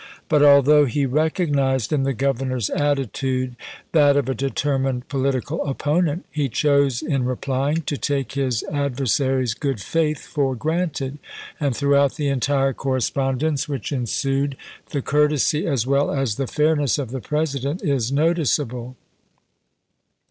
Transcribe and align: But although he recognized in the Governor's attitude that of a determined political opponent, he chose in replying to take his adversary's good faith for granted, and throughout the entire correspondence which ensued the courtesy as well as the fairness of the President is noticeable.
But 0.29 0.41
although 0.41 0.85
he 0.85 1.05
recognized 1.05 1.93
in 1.93 2.01
the 2.01 2.13
Governor's 2.13 2.71
attitude 2.71 3.55
that 3.91 4.17
of 4.17 4.27
a 4.27 4.33
determined 4.33 5.07
political 5.09 5.63
opponent, 5.63 6.25
he 6.31 6.49
chose 6.49 7.03
in 7.03 7.23
replying 7.23 7.83
to 7.83 7.97
take 7.99 8.31
his 8.31 8.63
adversary's 8.63 9.53
good 9.53 9.79
faith 9.79 10.25
for 10.25 10.55
granted, 10.55 11.19
and 11.59 11.77
throughout 11.77 12.15
the 12.15 12.29
entire 12.29 12.73
correspondence 12.73 13.69
which 13.69 13.91
ensued 13.91 14.57
the 14.89 15.03
courtesy 15.03 15.67
as 15.67 15.85
well 15.85 16.09
as 16.09 16.33
the 16.33 16.47
fairness 16.47 16.97
of 16.97 17.11
the 17.11 17.21
President 17.21 17.83
is 17.83 18.11
noticeable. 18.11 18.95